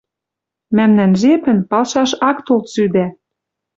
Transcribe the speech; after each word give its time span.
Мӓмнӓн 0.75 1.11
жепӹн 1.21 1.59
палшаш 1.69 2.11
ак 2.29 2.37
тол 2.45 2.61
цӱдӓ. 2.71 3.05